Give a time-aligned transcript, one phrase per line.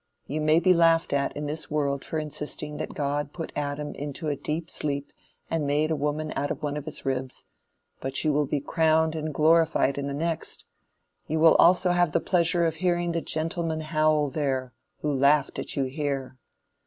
[0.25, 4.29] You may be laughed at in this world for insisting that God put Adam into
[4.29, 5.13] a deep sleep
[5.47, 7.45] and made a woman out of one of his ribs,
[7.99, 10.65] but you will be crowned and glorified in the next
[11.27, 15.75] You will also have the pleasure of hearing the gentlemen howl there, who laughed at
[15.75, 16.35] you here.